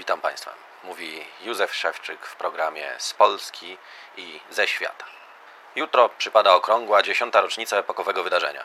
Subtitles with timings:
[0.00, 0.54] Witam Państwa.
[0.84, 3.78] Mówi Józef Szewczyk w programie z Polski
[4.16, 5.04] i ze świata.
[5.76, 8.64] Jutro przypada okrągła dziesiąta rocznica epokowego wydarzenia.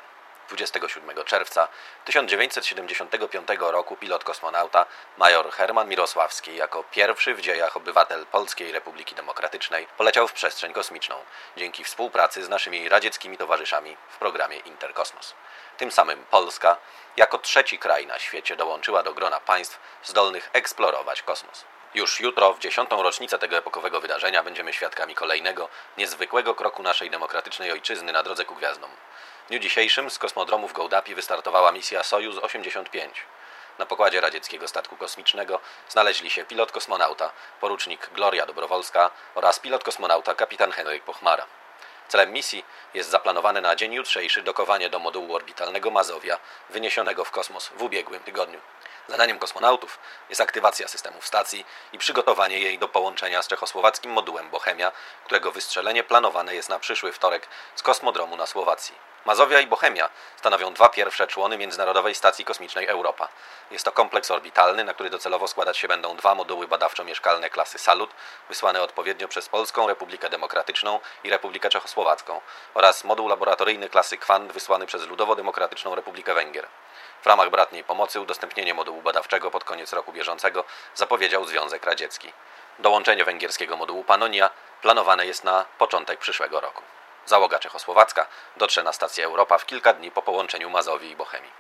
[0.49, 1.67] 27 czerwca
[2.05, 4.85] 1975 roku pilot kosmonauta
[5.17, 11.15] major Herman Mirosławski jako pierwszy w dziejach obywatel Polskiej Republiki Demokratycznej poleciał w przestrzeń kosmiczną
[11.57, 15.35] dzięki współpracy z naszymi radzieckimi towarzyszami w programie Interkosmos.
[15.77, 16.77] Tym samym Polska
[17.17, 21.65] jako trzeci kraj na świecie dołączyła do grona państw zdolnych eksplorować kosmos.
[21.95, 27.71] Już jutro, w dziesiątą rocznicę tego epokowego wydarzenia, będziemy świadkami kolejnego, niezwykłego kroku naszej demokratycznej
[27.71, 28.91] ojczyzny na drodze ku gwiazdom.
[29.45, 33.23] W dniu dzisiejszym z kosmodromu w Gołdapi wystartowała misja Sojuz 85.
[33.79, 40.35] Na pokładzie radzieckiego statku kosmicznego znaleźli się pilot kosmonauta, porucznik Gloria Dobrowolska oraz pilot kosmonauta
[40.35, 41.45] kapitan Henryk Pochmara.
[42.07, 47.67] Celem misji jest zaplanowane na dzień jutrzejszy dokowanie do modułu orbitalnego Mazowia, wyniesionego w kosmos
[47.67, 48.59] w ubiegłym tygodniu.
[49.07, 54.91] Zadaniem kosmonautów jest aktywacja systemów stacji i przygotowanie jej do połączenia z czechosłowackim modułem Bohemia,
[55.25, 58.95] którego wystrzelenie planowane jest na przyszły wtorek z kosmodromu na Słowacji.
[59.25, 63.27] Mazowia i Bohemia stanowią dwa pierwsze człony Międzynarodowej Stacji Kosmicznej Europa.
[63.71, 68.09] Jest to kompleks orbitalny, na który docelowo składać się będą dwa moduły badawczo-mieszkalne klasy Salut,
[68.49, 72.41] wysłane odpowiednio przez Polską Republikę Demokratyczną i Republikę Czechosłowacką,
[72.73, 76.67] oraz moduł laboratoryjny klasy Kwant wysłany przez Ludowo-Demokratyczną Republikę Węgier.
[77.23, 80.63] W ramach bratniej pomocy udostępnienie modułu badawczego pod koniec roku bieżącego
[80.95, 82.33] zapowiedział Związek Radziecki.
[82.79, 84.49] Dołączenie węgierskiego modułu Panonia
[84.81, 86.83] planowane jest na początek przyszłego roku.
[87.25, 88.25] Załoga czechosłowacka
[88.57, 91.51] dotrze na stację Europa w kilka dni po połączeniu Mazowi i Bochemii.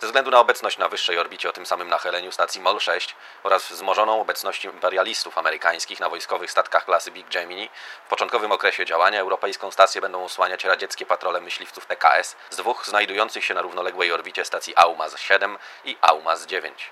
[0.00, 3.68] Ze względu na obecność na wyższej orbicie o tym samym nachyleniu stacji MOL 6 oraz
[3.68, 7.70] wzmożoną obecnością imperialistów amerykańskich na wojskowych statkach klasy Big Gemini,
[8.06, 13.44] w początkowym okresie działania europejską stację będą osłaniać radzieckie patrole myśliwców PKS z dwóch znajdujących
[13.44, 16.90] się na równoległej orbicie stacji AUMAS 7 i AUMAS 9.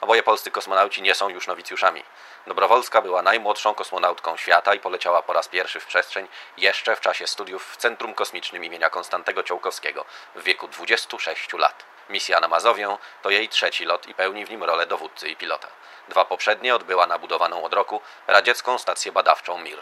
[0.00, 2.04] Oboje polscy kosmonauci nie są już nowicjuszami.
[2.46, 7.26] Dobrowolska była najmłodszą kosmonautką świata i poleciała po raz pierwszy w przestrzeń jeszcze w czasie
[7.26, 11.89] studiów w Centrum Kosmicznym imienia Konstantego Ciołkowskiego w wieku 26 lat.
[12.10, 15.68] Misja na Mazowię to jej trzeci lot i pełni w nim rolę dowódcy i pilota.
[16.08, 19.78] Dwa poprzednie odbyła na budowaną od roku radziecką stację badawczą MIR.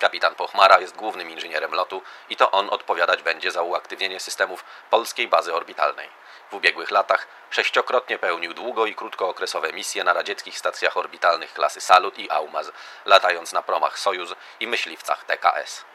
[0.00, 5.28] Kapitan Pochmara jest głównym inżynierem lotu i to on odpowiadać będzie za uaktywnienie systemów polskiej
[5.28, 6.08] bazy orbitalnej.
[6.50, 12.18] W ubiegłych latach sześciokrotnie pełnił długo i krótkookresowe misje na radzieckich stacjach orbitalnych klasy Salut
[12.18, 12.72] i Aumaz,
[13.04, 15.91] latając na promach Sojuz i myśliwcach TKS.